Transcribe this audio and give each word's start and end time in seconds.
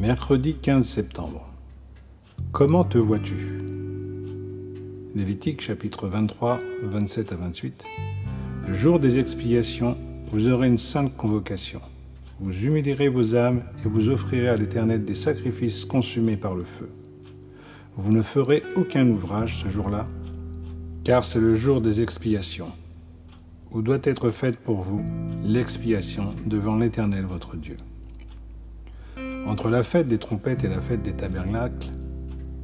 Mercredi 0.00 0.54
15 0.54 0.86
septembre. 0.86 1.46
Comment 2.52 2.84
te 2.84 2.96
vois-tu? 2.96 3.60
Lévitique 5.14 5.60
chapitre 5.60 6.08
23, 6.08 6.58
27 6.84 7.32
à 7.32 7.36
28. 7.36 7.84
Le 8.66 8.72
jour 8.72 8.98
des 8.98 9.18
expiations, 9.18 9.98
vous 10.32 10.48
aurez 10.48 10.68
une 10.68 10.78
sainte 10.78 11.14
convocation. 11.18 11.82
Vous 12.38 12.64
humilierez 12.64 13.10
vos 13.10 13.36
âmes 13.36 13.62
et 13.84 13.88
vous 13.88 14.08
offrirez 14.08 14.48
à 14.48 14.56
l'Éternel 14.56 15.04
des 15.04 15.14
sacrifices 15.14 15.84
consumés 15.84 16.38
par 16.38 16.54
le 16.54 16.64
feu. 16.64 16.88
Vous 17.98 18.10
ne 18.10 18.22
ferez 18.22 18.62
aucun 18.76 19.06
ouvrage 19.06 19.56
ce 19.62 19.68
jour-là, 19.68 20.08
car 21.04 21.26
c'est 21.26 21.40
le 21.40 21.54
jour 21.54 21.82
des 21.82 22.00
expiations, 22.00 22.72
où 23.70 23.82
doit 23.82 24.00
être 24.04 24.30
faite 24.30 24.60
pour 24.60 24.80
vous 24.80 25.04
l'expiation 25.44 26.34
devant 26.46 26.78
l'Éternel 26.78 27.26
votre 27.26 27.54
Dieu. 27.54 27.76
Entre 29.50 29.68
la 29.68 29.82
fête 29.82 30.06
des 30.06 30.18
trompettes 30.18 30.62
et 30.62 30.68
la 30.68 30.78
fête 30.78 31.02
des 31.02 31.12
tabernacles, 31.12 31.88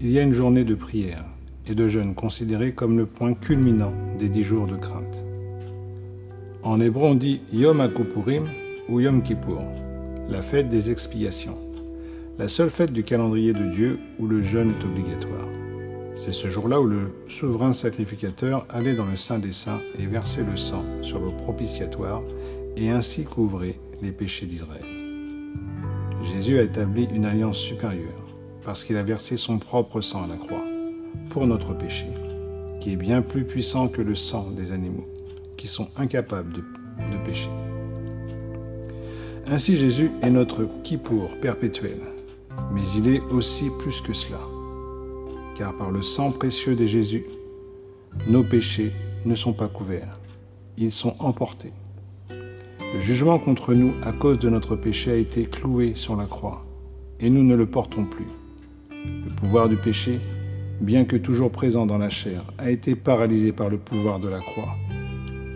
il 0.00 0.08
y 0.08 0.20
a 0.20 0.22
une 0.22 0.32
journée 0.32 0.62
de 0.62 0.76
prière 0.76 1.24
et 1.66 1.74
de 1.74 1.88
jeûne 1.88 2.14
considérée 2.14 2.74
comme 2.74 2.96
le 2.96 3.06
point 3.06 3.34
culminant 3.34 3.92
des 4.16 4.28
dix 4.28 4.44
jours 4.44 4.68
de 4.68 4.76
crainte. 4.76 5.24
En 6.62 6.80
hébreu, 6.80 7.08
on 7.08 7.16
dit 7.16 7.42
Yom 7.52 7.80
HaKuppurim 7.80 8.46
ou 8.88 9.00
Yom 9.00 9.20
Kippour, 9.24 9.64
la 10.28 10.42
fête 10.42 10.68
des 10.68 10.92
expiations, 10.92 11.58
la 12.38 12.48
seule 12.48 12.70
fête 12.70 12.92
du 12.92 13.02
calendrier 13.02 13.52
de 13.52 13.66
Dieu 13.66 13.98
où 14.20 14.28
le 14.28 14.40
jeûne 14.40 14.70
est 14.70 14.84
obligatoire. 14.84 15.48
C'est 16.14 16.30
ce 16.30 16.48
jour-là 16.48 16.80
où 16.80 16.86
le 16.86 17.16
souverain 17.26 17.72
sacrificateur 17.72 18.64
allait 18.68 18.94
dans 18.94 19.06
le 19.06 19.16
Saint 19.16 19.40
des 19.40 19.50
Saints 19.52 19.82
et 19.98 20.06
versait 20.06 20.44
le 20.48 20.56
sang 20.56 20.84
sur 21.02 21.18
le 21.18 21.32
propitiatoire 21.32 22.22
et 22.76 22.90
ainsi 22.90 23.24
couvrait 23.24 23.80
les 24.02 24.12
péchés 24.12 24.46
d'Israël. 24.46 24.95
Jésus 26.34 26.58
a 26.58 26.62
établi 26.62 27.08
une 27.12 27.24
alliance 27.24 27.58
supérieure 27.58 28.26
parce 28.64 28.82
qu'il 28.82 28.96
a 28.96 29.02
versé 29.02 29.36
son 29.36 29.58
propre 29.58 30.00
sang 30.00 30.24
à 30.24 30.26
la 30.26 30.36
croix 30.36 30.64
pour 31.30 31.46
notre 31.46 31.72
péché, 31.72 32.08
qui 32.80 32.92
est 32.92 32.96
bien 32.96 33.22
plus 33.22 33.44
puissant 33.44 33.88
que 33.88 34.02
le 34.02 34.14
sang 34.14 34.50
des 34.50 34.72
animaux, 34.72 35.06
qui 35.56 35.68
sont 35.68 35.88
incapables 35.96 36.52
de, 36.52 36.64
pécher. 37.24 37.50
Ainsi 39.46 39.76
Jésus 39.76 40.10
est 40.22 40.30
notre 40.30 40.66
kippour 40.82 41.38
perpétuel, 41.40 41.98
mais 42.72 42.82
il 42.96 43.08
est 43.08 43.22
aussi 43.30 43.70
plus 43.78 44.00
que 44.00 44.12
cela, 44.12 44.40
car 45.56 45.76
par 45.76 45.90
le 45.90 46.02
sang 46.02 46.32
précieux 46.32 46.74
de 46.74 46.86
Jésus, 46.86 47.26
nos 48.26 48.42
péchés 48.42 48.92
ne 49.24 49.34
sont 49.34 49.52
pas 49.52 49.68
couverts, 49.68 50.18
ils 50.76 50.92
sont 50.92 51.14
emportés. 51.18 51.72
Le 52.94 53.00
jugement 53.00 53.38
contre 53.38 53.74
nous 53.74 53.94
à 54.02 54.12
cause 54.12 54.38
de 54.38 54.48
notre 54.48 54.76
péché 54.76 55.10
a 55.10 55.16
été 55.16 55.44
cloué 55.44 55.92
sur 55.96 56.16
la 56.16 56.26
croix, 56.26 56.64
et 57.20 57.30
nous 57.30 57.42
ne 57.42 57.54
le 57.54 57.66
portons 57.66 58.04
plus. 58.04 58.28
Le 58.90 59.34
pouvoir 59.34 59.68
du 59.68 59.76
péché, 59.76 60.20
bien 60.80 61.04
que 61.04 61.16
toujours 61.16 61.50
présent 61.50 61.84
dans 61.84 61.98
la 61.98 62.08
chair, 62.08 62.44
a 62.58 62.70
été 62.70 62.94
paralysé 62.94 63.52
par 63.52 63.68
le 63.68 63.78
pouvoir 63.78 64.20
de 64.20 64.28
la 64.28 64.40
croix, 64.40 64.76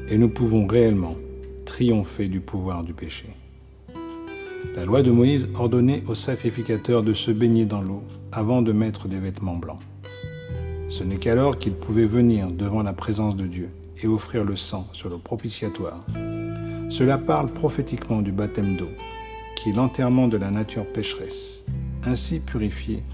et 0.08 0.18
nous 0.18 0.28
pouvons 0.28 0.66
réellement 0.66 1.16
triompher 1.64 2.28
du 2.28 2.40
pouvoir 2.40 2.82
du 2.82 2.92
péché. 2.92 3.26
La 4.74 4.84
loi 4.84 5.02
de 5.02 5.10
Moïse 5.10 5.48
ordonnait 5.54 6.02
aux 6.08 6.14
sacrificateurs 6.14 7.02
de 7.02 7.14
se 7.14 7.30
baigner 7.30 7.64
dans 7.64 7.80
l'eau 7.80 8.02
avant 8.32 8.60
de 8.60 8.72
mettre 8.72 9.08
des 9.08 9.18
vêtements 9.18 9.56
blancs. 9.56 9.80
Ce 10.88 11.04
n'est 11.04 11.16
qu'alors 11.16 11.58
qu'ils 11.58 11.74
pouvaient 11.74 12.06
venir 12.06 12.50
devant 12.50 12.82
la 12.82 12.92
présence 12.92 13.36
de 13.36 13.46
Dieu 13.46 13.70
et 14.02 14.08
offrir 14.08 14.44
le 14.44 14.56
sang 14.56 14.88
sur 14.92 15.08
le 15.08 15.18
propitiatoire 15.18 16.04
cela 16.90 17.18
parle 17.18 17.48
prophétiquement 17.48 18.20
du 18.20 18.32
baptême 18.32 18.76
d'eau, 18.76 18.90
qui 19.56 19.70
est 19.70 19.72
l'enterrement 19.72 20.26
de 20.26 20.36
la 20.36 20.50
nature 20.50 20.84
pécheresse. 20.86 21.62
Ainsi 22.04 22.40
purifiés, 22.40 23.04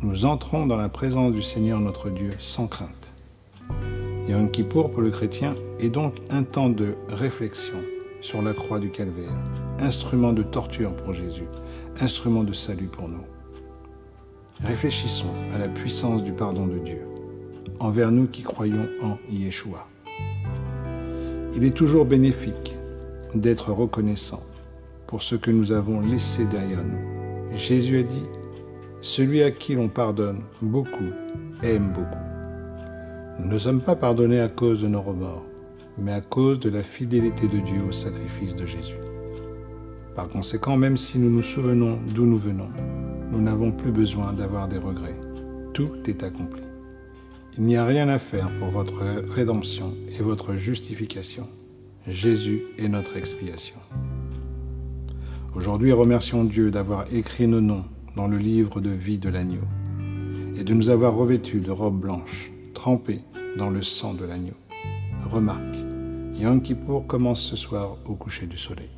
nous 0.00 0.24
entrons 0.24 0.66
dans 0.66 0.76
la 0.76 0.88
présence 0.88 1.32
du 1.32 1.42
Seigneur 1.42 1.78
notre 1.78 2.08
Dieu 2.08 2.30
sans 2.38 2.66
crainte. 2.66 3.12
Yom 4.26 4.50
Kippour 4.50 4.90
pour 4.90 5.02
le 5.02 5.10
chrétien 5.10 5.54
est 5.78 5.90
donc 5.90 6.14
un 6.30 6.44
temps 6.44 6.70
de 6.70 6.94
réflexion 7.10 7.76
sur 8.22 8.40
la 8.40 8.54
croix 8.54 8.80
du 8.80 8.90
calvaire, 8.90 9.36
instrument 9.78 10.32
de 10.32 10.42
torture 10.42 10.96
pour 10.96 11.12
Jésus, 11.12 11.46
instrument 12.00 12.42
de 12.42 12.54
salut 12.54 12.88
pour 12.88 13.08
nous. 13.08 13.24
Réfléchissons 14.64 15.30
à 15.54 15.58
la 15.58 15.68
puissance 15.68 16.24
du 16.24 16.32
pardon 16.32 16.66
de 16.66 16.78
Dieu 16.78 17.02
envers 17.80 18.10
nous 18.10 18.26
qui 18.26 18.42
croyons 18.42 18.88
en 19.02 19.18
Yeshua. 19.30 19.86
Il 21.54 21.64
est 21.64 21.76
toujours 21.76 22.06
bénéfique 22.06 22.76
d'être 23.40 23.72
reconnaissant 23.72 24.42
pour 25.06 25.22
ce 25.22 25.34
que 25.34 25.50
nous 25.50 25.72
avons 25.72 26.00
laissé 26.00 26.44
derrière 26.46 26.82
nous. 26.82 27.56
Jésus 27.56 27.98
a 27.98 28.02
dit, 28.02 28.26
celui 29.00 29.42
à 29.42 29.50
qui 29.50 29.74
l'on 29.74 29.88
pardonne 29.88 30.40
beaucoup 30.60 31.12
aime 31.62 31.92
beaucoup. 31.92 32.26
Nous 33.38 33.48
ne 33.48 33.58
sommes 33.58 33.80
pas 33.80 33.96
pardonnés 33.96 34.40
à 34.40 34.48
cause 34.48 34.80
de 34.80 34.88
nos 34.88 35.02
remords, 35.02 35.44
mais 35.98 36.12
à 36.12 36.20
cause 36.20 36.58
de 36.60 36.70
la 36.70 36.82
fidélité 36.82 37.48
de 37.48 37.58
Dieu 37.58 37.82
au 37.88 37.92
sacrifice 37.92 38.56
de 38.56 38.66
Jésus. 38.66 38.98
Par 40.14 40.28
conséquent, 40.28 40.76
même 40.76 40.96
si 40.96 41.18
nous 41.18 41.30
nous 41.30 41.42
souvenons 41.42 41.98
d'où 42.14 42.24
nous 42.24 42.38
venons, 42.38 42.70
nous 43.30 43.40
n'avons 43.40 43.72
plus 43.72 43.92
besoin 43.92 44.32
d'avoir 44.32 44.68
des 44.68 44.78
regrets. 44.78 45.20
Tout 45.74 45.92
est 46.06 46.22
accompli. 46.22 46.62
Il 47.58 47.64
n'y 47.64 47.76
a 47.76 47.84
rien 47.84 48.08
à 48.08 48.18
faire 48.18 48.50
pour 48.58 48.68
votre 48.68 49.02
rédemption 49.34 49.94
et 50.18 50.22
votre 50.22 50.54
justification. 50.54 51.48
Jésus 52.08 52.62
est 52.78 52.88
notre 52.88 53.16
expiation. 53.16 53.74
Aujourd'hui, 55.56 55.90
remercions 55.90 56.44
Dieu 56.44 56.70
d'avoir 56.70 57.12
écrit 57.12 57.48
nos 57.48 57.60
noms 57.60 57.84
dans 58.14 58.28
le 58.28 58.38
livre 58.38 58.80
de 58.80 58.90
vie 58.90 59.18
de 59.18 59.28
l'agneau 59.28 59.64
et 60.56 60.62
de 60.62 60.72
nous 60.72 60.88
avoir 60.88 61.16
revêtus 61.16 61.58
de 61.58 61.72
robes 61.72 61.98
blanches, 61.98 62.52
trempées 62.74 63.22
dans 63.58 63.70
le 63.70 63.82
sang 63.82 64.14
de 64.14 64.24
l'agneau. 64.24 64.54
Remarque, 65.28 65.78
Yom 66.38 66.62
commence 67.08 67.42
ce 67.42 67.56
soir 67.56 67.96
au 68.06 68.14
coucher 68.14 68.46
du 68.46 68.56
soleil. 68.56 68.90